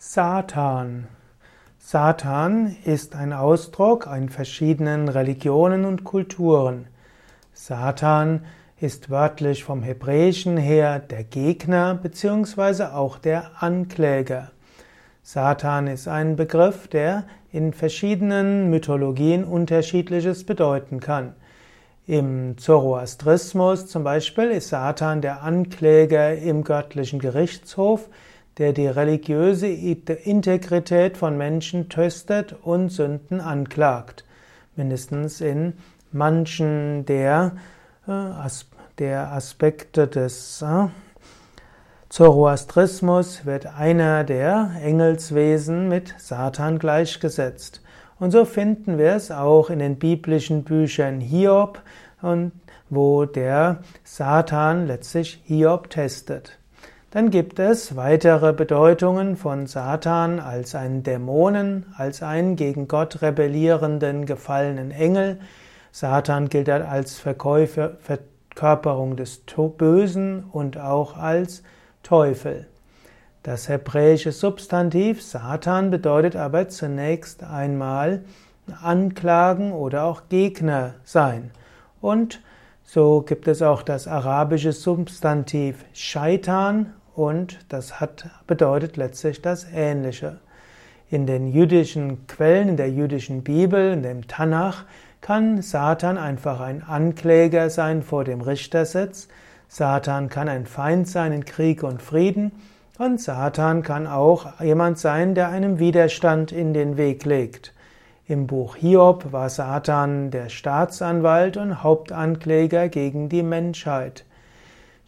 [0.00, 1.08] Satan.
[1.76, 6.86] Satan ist ein Ausdruck in verschiedenen Religionen und Kulturen.
[7.52, 8.44] Satan
[8.80, 12.84] ist wörtlich vom Hebräischen her der Gegner bzw.
[12.94, 14.52] auch der Ankläger.
[15.24, 21.34] Satan ist ein Begriff, der in verschiedenen Mythologien unterschiedliches bedeuten kann.
[22.06, 28.08] Im Zoroastrismus zum Beispiel ist Satan der Ankläger im göttlichen Gerichtshof,
[28.58, 34.24] der die religiöse Integrität von Menschen testet und Sünden anklagt.
[34.76, 35.74] Mindestens in
[36.12, 37.52] manchen der,
[38.06, 38.48] äh,
[38.98, 40.88] der Aspekte des äh,
[42.08, 47.82] Zoroastrismus wird einer der Engelswesen mit Satan gleichgesetzt.
[48.18, 51.82] Und so finden wir es auch in den biblischen Büchern Hiob,
[52.90, 56.57] wo der Satan letztlich Hiob testet.
[57.10, 64.26] Dann gibt es weitere Bedeutungen von Satan als einen Dämonen, als einen gegen Gott rebellierenden
[64.26, 65.40] gefallenen Engel.
[65.90, 69.42] Satan gilt als Verkäufer, Verkörperung des
[69.78, 71.62] Bösen und auch als
[72.02, 72.66] Teufel.
[73.42, 78.22] Das hebräische Substantiv Satan bedeutet aber zunächst einmal
[78.82, 81.52] Anklagen oder auch Gegner sein.
[82.02, 82.42] Und
[82.84, 90.38] so gibt es auch das arabische Substantiv Shaitan und das hat, bedeutet letztlich das Ähnliche.
[91.10, 94.84] In den jüdischen Quellen, in der jüdischen Bibel, in dem Tanach,
[95.20, 99.28] kann Satan einfach ein Ankläger sein vor dem Richtersitz.
[99.66, 102.52] Satan kann ein Feind sein in Krieg und Frieden.
[102.98, 107.74] Und Satan kann auch jemand sein, der einem Widerstand in den Weg legt.
[108.26, 114.24] Im Buch Hiob war Satan der Staatsanwalt und Hauptankläger gegen die Menschheit.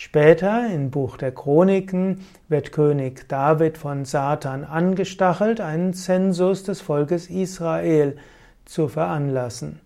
[0.00, 7.28] Später im Buch der Chroniken wird König David von Satan angestachelt, einen Zensus des Volkes
[7.28, 8.16] Israel
[8.64, 9.80] zu veranlassen.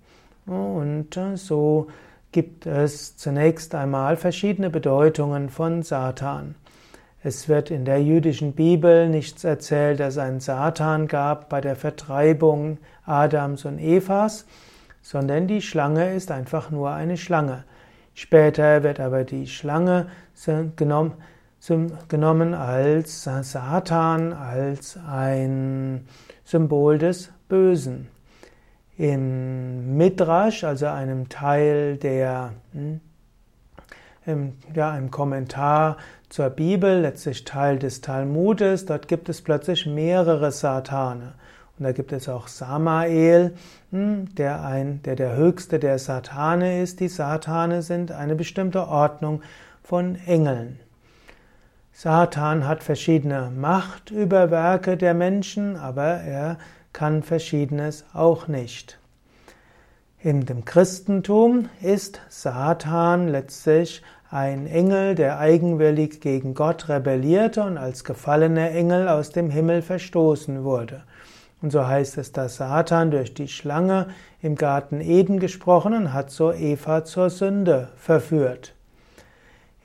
[0.44, 1.86] Und so
[2.30, 6.56] gibt es zunächst einmal verschiedene Bedeutungen von Satan.
[7.22, 11.74] Es wird in der jüdischen Bibel nichts erzählt, dass es einen Satan gab bei der
[11.74, 14.44] Vertreibung Adams und Evas,
[15.00, 17.64] sondern die Schlange ist einfach nur eine Schlange.
[18.14, 20.08] Später wird aber die Schlange
[20.76, 26.06] genommen, als Satan, als ein
[26.44, 28.08] Symbol des Bösen.
[28.98, 33.00] Im Midrash, also einem Teil der, hm,
[34.74, 35.96] ja, einem Kommentar
[36.28, 41.34] zur Bibel, letztlich Teil des Talmudes, dort gibt es plötzlich mehrere Satane.
[41.82, 43.54] Und da gibt es auch Samael,
[43.90, 47.00] hm, der, ein, der der höchste der Satane ist.
[47.00, 49.42] Die Satane sind eine bestimmte Ordnung
[49.82, 50.78] von Engeln.
[51.92, 56.56] Satan hat verschiedene Macht über Werke der Menschen, aber er
[56.92, 59.00] kann verschiedenes auch nicht.
[60.20, 68.04] In dem Christentum ist Satan letztlich ein Engel, der eigenwillig gegen Gott rebellierte und als
[68.04, 71.02] gefallener Engel aus dem Himmel verstoßen wurde.
[71.62, 74.08] Und so heißt es, dass Satan durch die Schlange
[74.42, 78.74] im Garten Eden gesprochen und hat so Eva zur Sünde verführt.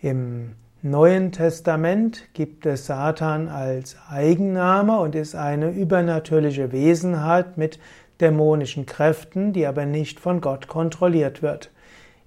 [0.02, 7.80] Im Neuen Testament gibt es Satan als Eigenname und ist eine übernatürliche Wesenheit mit
[8.22, 11.72] dämonischen Kräften, die aber nicht von Gott kontrolliert wird.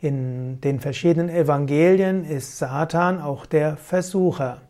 [0.01, 4.63] In den verschiedenen Evangelien ist Satan auch der Versucher.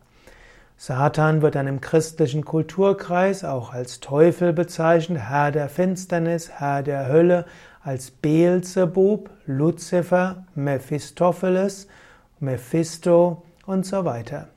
[0.83, 7.07] Satan wird dann im christlichen Kulturkreis auch als Teufel bezeichnet, Herr der Finsternis, Herr der
[7.07, 7.45] Hölle,
[7.83, 11.87] als Beelzebub, Luzifer, Mephistopheles,
[12.39, 14.47] Mephisto und so weiter.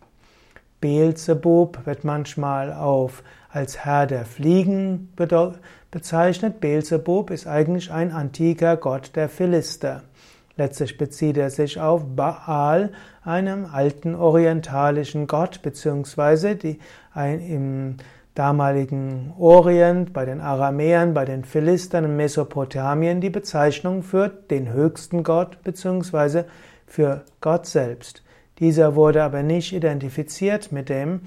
[0.81, 5.13] Beelzebub wird manchmal auf als Herr der Fliegen
[5.91, 6.59] bezeichnet.
[6.59, 10.05] Beelzebub ist eigentlich ein antiker Gott der Philister.
[10.57, 12.93] Letztlich bezieht er sich auf Baal,
[13.25, 16.79] einem alten orientalischen Gott, beziehungsweise die,
[17.13, 17.97] ein, im
[18.35, 25.23] damaligen Orient, bei den Aramäern, bei den Philistern in Mesopotamien die Bezeichnung für den höchsten
[25.23, 26.47] Gott, beziehungsweise
[26.87, 28.23] für Gott selbst.
[28.59, 31.23] Dieser wurde aber nicht identifiziert mit dem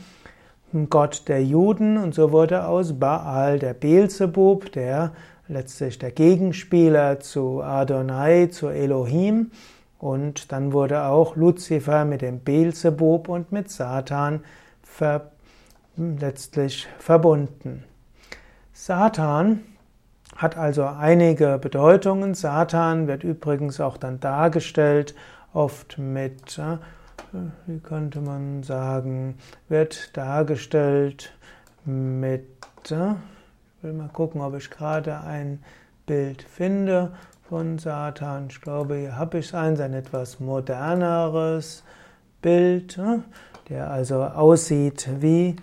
[0.89, 5.13] Gott der Juden und so wurde aus Baal der Beelzebub, der
[5.47, 9.51] letztlich der Gegenspieler zu Adonai, zu Elohim.
[9.99, 14.41] Und dann wurde auch Luzifer mit dem Beelzebub und mit Satan
[14.83, 15.31] ver
[15.95, 17.83] letztlich verbunden.
[18.71, 19.63] Satan
[20.35, 22.35] hat also einige Bedeutungen.
[22.35, 25.15] Satan wird übrigens auch dann dargestellt,
[25.53, 26.77] oft mit, äh,
[27.65, 31.33] wie könnte man sagen, wird dargestellt
[31.85, 32.45] mit,
[32.91, 33.15] äh,
[33.87, 35.59] will mal gucken, ob ich gerade ein
[36.05, 37.13] Bild finde
[37.47, 38.47] von Satan.
[38.49, 41.83] Ich glaube, hier habe ich eins, ein etwas moderneres
[42.41, 43.19] Bild, äh,
[43.69, 45.55] der also aussieht wie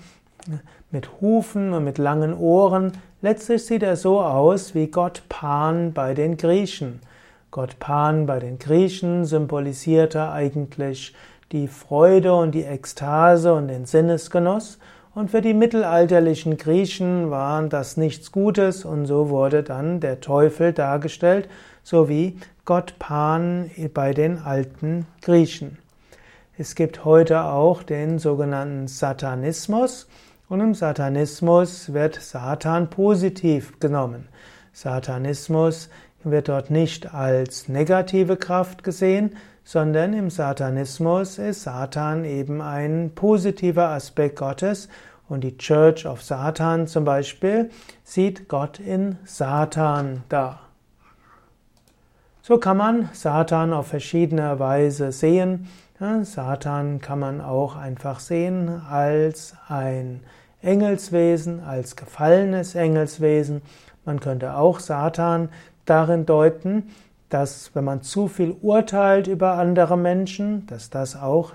[0.90, 2.92] mit Hufen und mit langen Ohren.
[3.20, 7.00] Letztlich sieht er so aus wie Gott Pan bei den Griechen.
[7.50, 11.14] Gott Pan bei den Griechen symbolisierte eigentlich
[11.52, 14.78] die Freude und die Ekstase und den Sinnesgenuss.
[15.14, 20.72] Und für die mittelalterlichen Griechen waren das nichts Gutes und so wurde dann der Teufel
[20.72, 21.48] dargestellt,
[21.84, 25.78] so wie Gott Pan bei den alten Griechen.
[26.58, 30.08] Es gibt heute auch den sogenannten Satanismus
[30.48, 34.28] und im Satanismus wird Satan positiv genommen.
[34.72, 35.90] Satanismus
[36.24, 43.88] wird dort nicht als negative Kraft gesehen, sondern im Satanismus ist Satan eben ein positiver
[43.88, 44.88] Aspekt Gottes
[45.28, 47.70] und die Church of Satan zum Beispiel
[48.04, 50.60] sieht Gott in Satan da.
[52.42, 55.66] So kann man Satan auf verschiedene Weise sehen.
[56.22, 60.20] Satan kann man auch einfach sehen als ein
[60.60, 63.62] Engelswesen, als gefallenes Engelswesen.
[64.04, 65.48] Man könnte auch Satan
[65.86, 66.90] darin deuten,
[67.34, 71.50] dass wenn man zu viel urteilt über andere Menschen, dass das auch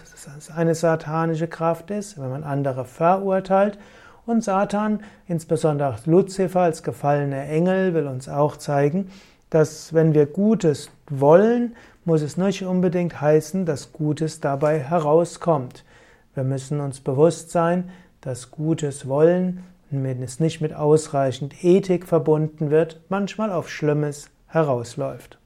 [0.53, 3.79] eine satanische Kraft ist, wenn man andere verurteilt.
[4.25, 4.99] Und Satan,
[5.29, 9.09] insbesondere Luzifer als gefallener Engel, will uns auch zeigen,
[9.51, 15.85] dass wenn wir Gutes wollen, muss es nicht unbedingt heißen, dass Gutes dabei herauskommt.
[16.33, 17.89] Wir müssen uns bewusst sein,
[18.19, 25.39] dass Gutes wollen, wenn es nicht mit ausreichend Ethik verbunden wird, manchmal auf Schlimmes herausläuft.